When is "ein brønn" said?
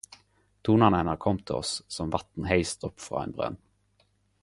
3.25-3.63